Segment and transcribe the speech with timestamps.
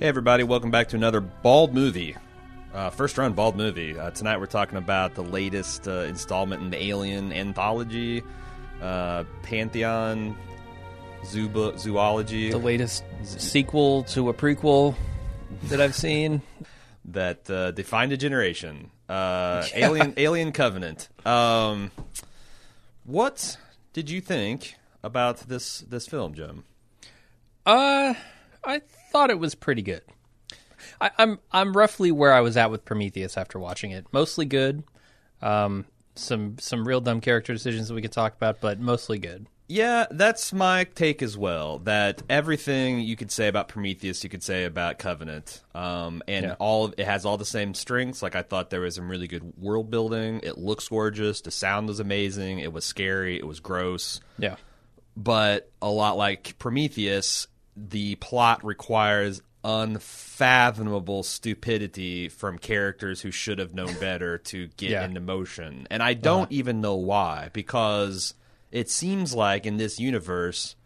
[0.00, 2.16] Hey, everybody, welcome back to another Bald movie.
[2.72, 3.98] Uh, first run Bald movie.
[3.98, 8.22] Uh, tonight we're talking about the latest uh, installment in the Alien anthology,
[8.80, 10.34] uh, Pantheon
[11.24, 14.94] Zoobo- Zoology, the latest sequel to a prequel
[15.64, 16.40] that I've seen.
[17.04, 18.90] that uh, defined a generation.
[19.06, 21.10] Uh, Alien Alien Covenant.
[21.26, 21.90] Um,
[23.04, 23.58] what
[23.92, 26.64] did you think about this this film, Jim?
[27.66, 28.14] Uh,
[28.64, 28.80] I
[29.12, 30.02] thought it was pretty good.
[31.00, 34.06] I, I'm I'm roughly where I was at with Prometheus after watching it.
[34.12, 34.82] Mostly good.
[35.42, 39.46] Um, some some real dumb character decisions that we could talk about, but mostly good.
[39.68, 41.78] Yeah, that's my take as well.
[41.78, 46.56] That everything you could say about Prometheus, you could say about Covenant, um, and Yeah.
[46.58, 48.20] all of, it has all the same strengths.
[48.20, 50.40] Like I thought there was some really good world building.
[50.42, 51.40] It looks gorgeous.
[51.42, 52.58] The sound was amazing.
[52.58, 53.38] It was scary.
[53.38, 54.20] It was gross.
[54.38, 54.56] Yeah.
[55.16, 63.74] But a lot like Prometheus, the plot requires unfathomable stupidity from characters who should have
[63.74, 65.04] known better to get Yeah.
[65.04, 65.86] into motion.
[65.90, 68.34] And I don't even know why, because
[68.72, 70.76] it seems like in this universe,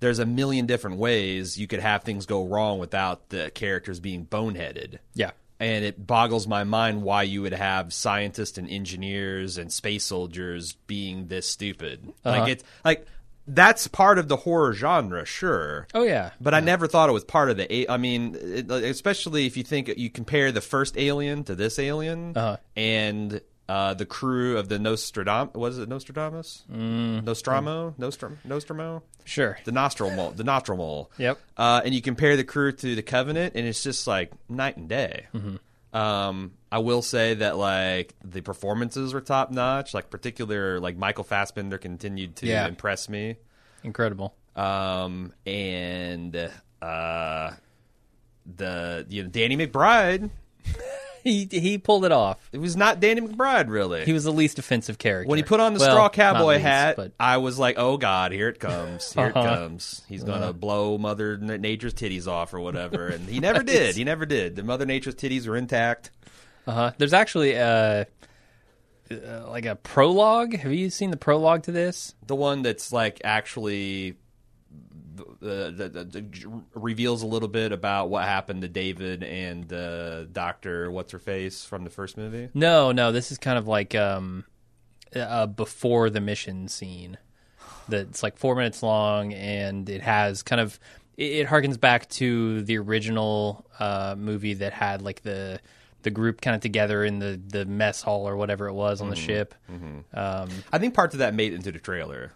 [0.00, 4.26] there's a million different ways you could have things go wrong without the characters being
[4.26, 5.30] boneheaded Yeah.
[5.60, 10.72] and it boggles my mind why you would have scientists and engineers and space soldiers
[10.88, 12.12] being this stupid.
[12.24, 12.38] Uh-huh.
[12.40, 13.06] Like it's like
[13.46, 15.86] that's part of the horror genre, sure.
[15.94, 16.30] Oh yeah.
[16.40, 17.88] But I never thought it was part of the.
[17.90, 22.36] I mean, it, especially if you think you compare the first Alien to this Alien,
[22.36, 22.56] Uh-huh.
[22.76, 25.54] and uh, the crew of the Nostradamus.
[25.54, 26.64] Was it Nostradamus?
[26.70, 27.22] Mm.
[27.24, 27.94] Nostramo?
[27.96, 28.38] Nostrum?
[28.46, 29.02] Nostramo?
[29.24, 29.56] Sure.
[29.64, 30.32] The Nostromo.
[30.32, 31.08] The Nostromo.
[31.16, 31.38] Yep.
[31.56, 34.88] Uh, and you compare the crew to the Covenant, and it's just like night and
[34.88, 35.26] day.
[35.92, 39.92] Um, I will say that like the performances were top notch.
[39.94, 42.66] Like particular, like Michael Fassbender continued to Yeah.
[42.66, 43.36] impress me.
[43.84, 44.34] Incredible.
[44.56, 46.50] Um, and
[46.80, 47.50] uh,
[48.56, 50.30] the you know Danny McBride.
[51.24, 52.48] He he pulled it off.
[52.52, 54.04] It was not Danny McBride really.
[54.04, 55.28] He was the least offensive character.
[55.28, 57.96] when he put on the Well, straw cowboy least, hat, but I was like, "Oh
[57.96, 59.12] God, here it comes!
[59.12, 59.56] Here it Uh-huh.
[59.56, 60.02] comes!
[60.08, 63.94] He's gonna blow Mother Nature's titties off or whatever." And he never did.
[63.96, 64.56] He never did.
[64.56, 66.10] The Mother Nature's titties were intact.
[66.66, 66.92] uh-huh.
[66.98, 68.04] there's actually uh,
[69.10, 70.54] uh, like a prologue.
[70.56, 72.14] Have you seen the prologue to this?
[72.26, 74.16] The one that's like actually
[75.20, 80.24] uh, the, the, the, reveals a little bit about what happened to David and uh,
[80.24, 82.48] Doctor What's Her Face from the first movie.
[82.54, 83.12] No, no.
[83.12, 84.44] This is kind of like um,
[85.14, 87.18] uh, before the mission scene.
[87.88, 90.78] That's like four minutes long, and it has kind of
[91.16, 95.60] it, it harkens back to the original uh, movie that had like the
[96.02, 99.10] the group kind of together in the the mess hall or whatever it was on
[99.10, 99.54] the ship.
[100.14, 102.32] Um, I think parts of that made into the trailer.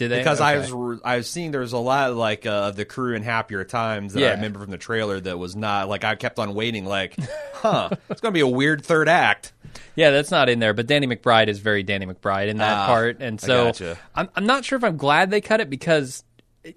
[0.00, 0.18] Did they?
[0.18, 0.72] because I Okay.
[0.72, 3.22] was I was seeing there was a lot of like uh, of the crew in
[3.22, 6.54] happier times that I remember from the trailer that was not like I kept on
[6.54, 7.16] waiting like,
[7.54, 9.52] huh, it's gonna be a weird third act.
[9.94, 12.86] Yeah, that's not in there, but Danny McBride is very Danny McBride in that Ah,
[12.86, 13.98] part, and so gotcha.
[14.14, 16.24] I'm I'm not sure if I'm glad they cut it because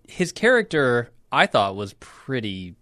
[0.07, 2.75] his character I thought was pretty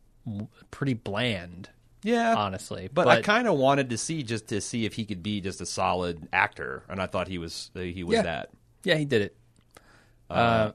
[0.72, 1.69] pretty bland,
[2.03, 2.90] Yeah, honestly.
[2.94, 5.62] but, I kind of wanted to see just to see if he could be just
[5.62, 8.22] a solid actor, and I thought he was he was Yeah.
[8.23, 8.50] that.
[8.84, 9.35] yeah, he did it.
[10.31, 10.71] Uh,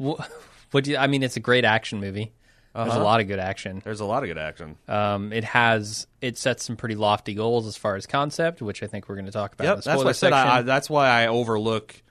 [0.00, 0.20] wh-
[0.70, 0.96] what do you?
[0.96, 2.32] I mean, it's a great action movie.
[2.74, 3.00] There's Uh-huh.
[3.00, 3.80] a lot of good action.
[3.82, 4.76] There's a lot of good action.
[4.86, 8.86] Um, it has it sets some pretty lofty goals as far as concept, which I
[8.86, 9.64] think we're going to talk about.
[9.64, 10.48] in Yep, the that's why I said section.
[10.50, 12.02] I, I, that's why I overlook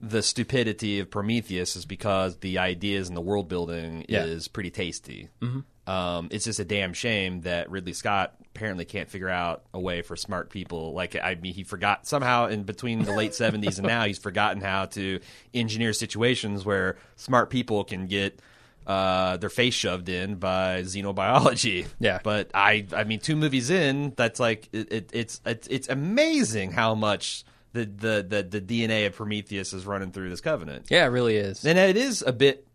[0.00, 4.24] the stupidity of Prometheus is because the ideas and the world building Yeah.
[4.24, 5.28] is pretty tasty.
[5.42, 5.60] Mm-hmm.
[5.88, 10.02] Um, it's just a damn shame that Ridley Scott apparently can't figure out a way
[10.02, 10.92] for smart people.
[10.92, 14.60] Like I mean, he forgot somehow in between the late seventies and now he's forgotten
[14.60, 15.20] how to
[15.54, 18.40] engineer situations where smart people can get.
[18.86, 21.86] Uh, their face shoved in by xenobiology.
[22.00, 22.20] Yeah.
[22.24, 26.72] but I, I mean, two movies in, that's like it, it, it's it's it's amazing
[26.72, 27.44] how much
[27.74, 30.86] the, the the the DNA of Prometheus is running through this covenant.
[30.88, 31.66] yeah, it really is.
[31.66, 32.66] And it is a bit.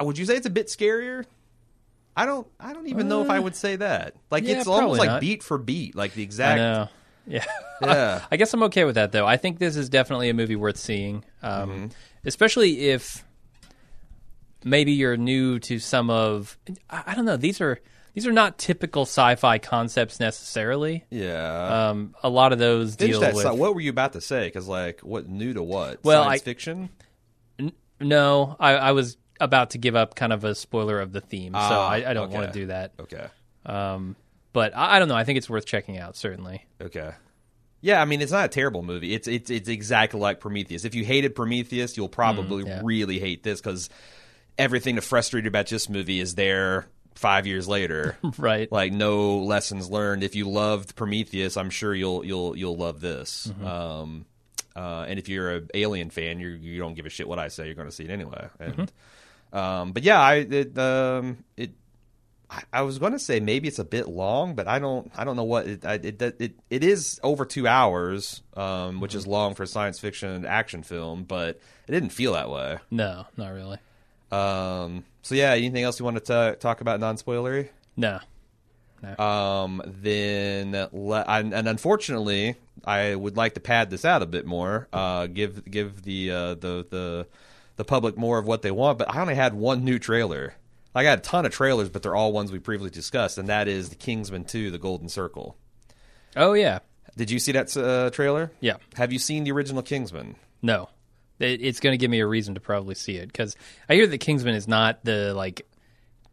[0.00, 1.24] Would you say it's a bit scarier?
[2.18, 2.46] I don't.
[2.58, 4.14] I don't even know if I would say that.
[4.30, 5.20] Like yeah, it's almost like not.
[5.20, 6.58] beat for beat, like the I exact.
[6.58, 6.88] know.
[7.30, 7.44] Yeah.
[7.82, 8.24] Yeah.
[8.30, 9.26] I guess I'm okay with that though.
[9.26, 11.86] I think this is definitely a movie worth seeing, um, Mm-hmm.
[12.24, 13.22] especially if
[14.64, 16.58] maybe you're new to some of.
[16.88, 17.36] I, I don't know.
[17.36, 17.78] These are
[18.14, 21.04] these are not typical sci-fi concepts necessarily.
[21.10, 21.90] Yeah.
[21.90, 23.42] Um, a lot of those Finish deal that with.
[23.44, 23.58] side.
[23.58, 24.46] What were you about to say?
[24.46, 26.02] Because like, what new to what?
[26.02, 26.88] Well, Science I- fiction.
[28.00, 31.52] no, I, I was about to give up kind of a spoiler of the theme,
[31.52, 32.92] so Ah, I, I don't want to do that.
[33.00, 33.26] Okay.
[33.66, 34.16] Um,
[34.52, 35.16] but I, I don't know.
[35.16, 36.16] I think it's worth checking out.
[36.16, 36.64] Certainly.
[36.80, 37.12] Okay.
[37.80, 39.14] Yeah, I mean it's not a terrible movie.
[39.14, 40.84] It's it's it's exactly like Prometheus.
[40.84, 42.80] If you hated Prometheus, you'll probably Mm, yeah.
[42.82, 43.88] really hate this because
[44.58, 48.16] everything that frustrated about this movie is there five years later.
[48.38, 48.70] right.
[48.72, 50.24] like no lessons learned.
[50.24, 53.46] If you loved Prometheus, I'm sure you'll you'll you'll love this.
[53.48, 53.64] Mm-hmm.
[53.66, 54.26] Um,
[54.74, 57.46] uh, and if you're an Alien fan, you you don't give a shit what I
[57.48, 57.66] say.
[57.66, 58.48] You're going to see it anyway.
[58.58, 58.84] And Mm-hmm.
[59.52, 61.70] Um, but yeah, I it um, it.
[62.72, 65.12] I- was going to say maybe it's a bit long, but I don't.
[65.14, 65.84] I don't know what it.
[65.84, 69.32] I- It it it is over two hours, um, which is Mm-hmm.
[69.32, 72.78] long for a science fiction action film, but it didn't feel that way.
[72.90, 73.78] No, not really.
[74.32, 77.68] Um, so yeah, anything else you want to t- talk about non spoilery?
[77.96, 78.20] No.
[79.18, 84.44] Um, then le- and, and unfortunately, I would like to pad this out a bit
[84.44, 84.88] more.
[84.92, 87.26] Uh, give give the uh, the the
[87.78, 88.98] the public more of what they want.
[88.98, 90.54] But I only had one new trailer.
[90.94, 93.68] I got a ton of trailers, but they're all ones we previously discussed, and that
[93.68, 95.56] is the Kingsman Two: The Golden Circle.
[96.36, 96.80] Oh yeah.
[97.16, 98.52] Did you see that uh, trailer?
[98.60, 98.76] Yeah.
[98.94, 100.36] Have you seen the original Kingsman?
[100.62, 100.88] No.
[101.40, 103.56] It, it's going to give me a reason to probably see it because
[103.88, 105.66] I hear that Kingsman is not the like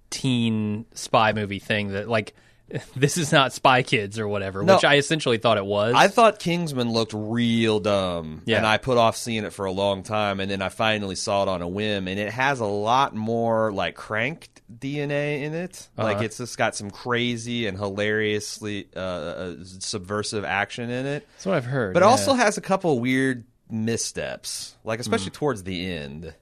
[0.10, 2.36] teen spy movie thing that like
[2.96, 4.76] this is not Spy Kids or whatever, No.
[4.76, 5.94] which I essentially thought it was.
[5.96, 8.58] I thought Kingsman looked real dumb, Yeah.
[8.58, 11.44] and I put off seeing it for a long time, and then I finally saw
[11.44, 15.88] it on a whim, and it has a lot more like cranked DNA in it.
[15.96, 16.26] Like Uh-huh.
[16.26, 21.56] it's just got some crazy and hilariously uh, uh, subversive action in it, That's what
[21.56, 21.94] I've heard.
[21.94, 22.10] but yeah.
[22.10, 25.34] also has a couple weird missteps, like especially Hmm.
[25.34, 26.34] towards the end,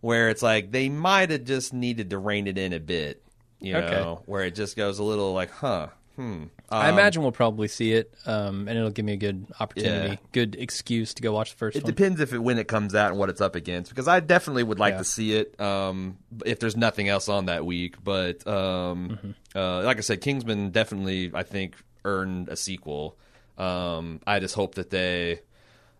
[0.00, 3.22] where it's like they might have just needed to rein it in a bit.
[3.60, 3.90] You Okay.
[3.90, 6.44] know, where it just goes a little like, huh, hmm.
[6.70, 10.10] I Um, imagine we'll probably see it, um, and it'll give me a good opportunity,
[10.10, 10.16] Yeah.
[10.32, 11.92] good excuse to go watch the first It one.
[11.92, 13.90] depends if it when it comes out and what it's up against.
[13.90, 14.98] Because I definitely would like Yeah.
[14.98, 17.96] to see it um, if there's nothing else on that week.
[18.04, 19.30] But um, Mm-hmm.
[19.58, 21.74] uh, like I said, Kingsman definitely I think
[22.04, 23.16] earned a sequel.
[23.56, 25.40] Um, I just hope that they,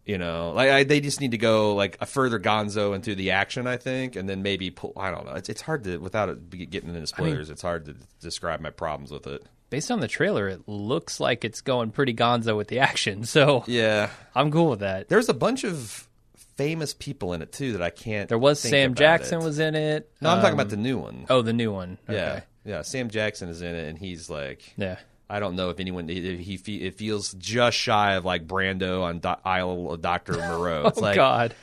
[0.09, 3.31] you know, like I, they just need to go like a further Gonzo into the
[3.31, 3.67] action.
[3.69, 4.93] I think, and then maybe pull.
[4.97, 5.35] I don't know.
[5.35, 7.51] It's it's hard to without it getting into spoilers.
[7.51, 9.45] it's hard to describe my problems with it.
[9.71, 13.65] Based on the trailer, it looks like it's going pretty gonzo with the action, so
[13.67, 15.09] Yeah, I'm cool with that.
[15.11, 16.09] there's a bunch of
[16.57, 18.31] famous people in it too that I can't.
[18.31, 19.45] There was Sam Jackson it.
[19.45, 20.11] was in it.
[20.23, 21.27] No, I'm talking Um, about the new one.
[21.29, 21.99] Oh, the new one.
[22.09, 22.81] Yeah, yeah.
[22.81, 24.97] Sam Jackson is in it, and he's like, Yeah.
[25.31, 29.03] I don't know if anyone he, he fe- it feels just shy of like Brando
[29.03, 30.87] on Do- Isle of Doctor Moreau.
[30.87, 31.55] It's Oh like, God.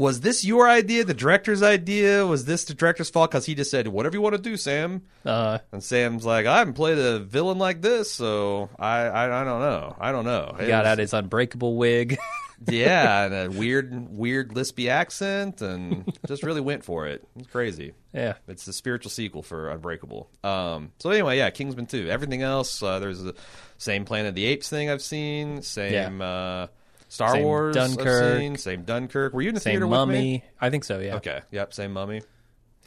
[0.00, 1.04] Was this your idea?
[1.04, 2.26] The director's idea?
[2.26, 3.30] Was this the director's fault?
[3.30, 6.58] Because he just said, "Whatever you want to do, Sam." Uh, And Sam's like, "I
[6.58, 9.96] haven't played a villain like this, so I I, I don't know.
[10.00, 12.18] I don't know." he It got was- out his unbreakable wig.
[12.68, 17.26] yeah, and a weird weird lispy accent, and just really went for it.
[17.38, 17.92] It's crazy.
[18.12, 18.34] yeah.
[18.48, 20.28] It's the spiritual sequel for Unbreakable.
[20.44, 22.08] Um, so anyway, yeah, Kingsman 2.
[22.10, 23.34] Everything else, uh, there's the
[23.78, 26.66] same Planet of the Apes thing I've seen, same uh,
[27.10, 28.38] Star Same Wars Dunkirk.
[28.38, 29.34] Seen, same Dunkirk.
[29.34, 30.14] Were you in the Same theater mummy.
[30.14, 30.44] with me?
[30.60, 30.98] I think so.
[31.00, 31.16] Yeah.
[31.16, 32.22] Okay, yep, same Mummy.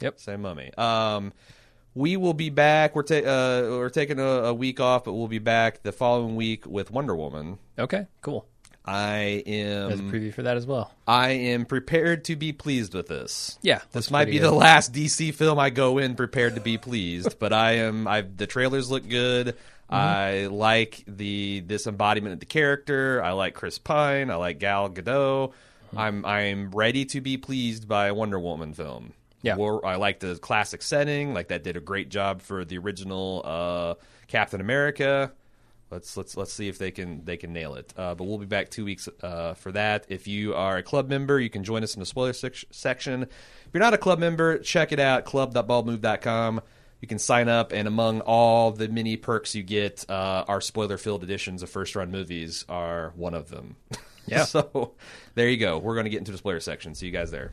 [0.00, 0.18] Yep.
[0.18, 0.72] Same Mummy.
[0.76, 1.32] Um,
[1.94, 2.96] we will be back.
[2.96, 6.34] We're ta- uh, we're taking a, a week off, but we'll be back the following
[6.34, 7.58] week with Wonder Woman.
[7.78, 8.06] Okay.
[8.20, 8.44] Cool.
[8.86, 10.92] I There's a am preview for that as well.
[11.06, 13.58] I am prepared to be pleased with this.
[13.62, 13.80] Yeah.
[13.92, 14.42] This might be good.
[14.42, 18.06] the last DC film I go in prepared to be pleased, but I am.
[18.06, 19.56] I the trailers look good.
[19.94, 20.08] Mm-hmm.
[20.08, 23.22] I like the this embodiment of the character.
[23.22, 24.30] I like Chris Pine.
[24.30, 25.50] I like Gal Gadot.
[25.50, 25.98] Mm-hmm.
[25.98, 29.12] I'm I'm ready to be pleased by a Wonder Woman film.
[29.42, 29.56] Yeah.
[29.56, 31.34] War, I like the classic setting.
[31.34, 33.94] Like that did a great job for the original uh,
[34.26, 35.32] Captain America.
[35.90, 37.92] Let's let's let's see if they can they can nail it.
[37.96, 40.06] Uh, but we'll be back two weeks uh, for that.
[40.08, 43.22] If you are a club member, you can join us in the spoiler sec- section.
[43.22, 46.62] If you're not a club member, check it out club.baldmove.com.
[47.04, 50.96] You can sign up, and among all the many perks you get, uh, our spoiler
[50.96, 53.76] filled editions of first run movies are one of them.
[54.26, 54.44] Yeah.
[54.46, 54.94] so
[55.34, 55.76] there you go.
[55.76, 56.94] We're going to get into the spoiler section.
[56.94, 57.52] See you guys there.